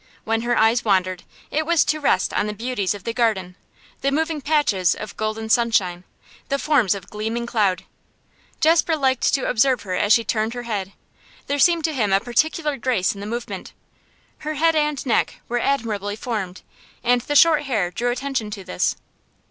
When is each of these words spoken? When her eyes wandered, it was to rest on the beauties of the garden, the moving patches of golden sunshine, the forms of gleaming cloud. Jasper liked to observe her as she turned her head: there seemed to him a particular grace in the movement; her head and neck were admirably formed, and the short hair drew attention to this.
When 0.23 0.41
her 0.41 0.57
eyes 0.57 0.83
wandered, 0.83 1.21
it 1.51 1.63
was 1.63 1.85
to 1.85 1.99
rest 1.99 2.33
on 2.33 2.47
the 2.47 2.55
beauties 2.55 2.95
of 2.95 3.03
the 3.03 3.13
garden, 3.13 3.55
the 4.01 4.11
moving 4.11 4.41
patches 4.41 4.95
of 4.95 5.15
golden 5.15 5.47
sunshine, 5.47 6.05
the 6.49 6.57
forms 6.57 6.95
of 6.95 7.11
gleaming 7.11 7.45
cloud. 7.45 7.83
Jasper 8.61 8.95
liked 8.95 9.31
to 9.35 9.47
observe 9.47 9.83
her 9.83 9.93
as 9.93 10.11
she 10.11 10.23
turned 10.23 10.55
her 10.55 10.63
head: 10.63 10.93
there 11.45 11.59
seemed 11.59 11.83
to 11.83 11.93
him 11.93 12.11
a 12.11 12.19
particular 12.19 12.77
grace 12.77 13.13
in 13.13 13.19
the 13.21 13.27
movement; 13.27 13.73
her 14.39 14.55
head 14.55 14.75
and 14.75 15.05
neck 15.05 15.39
were 15.47 15.59
admirably 15.59 16.15
formed, 16.15 16.63
and 17.03 17.21
the 17.21 17.35
short 17.35 17.65
hair 17.65 17.91
drew 17.91 18.09
attention 18.09 18.49
to 18.49 18.63
this. 18.63 18.95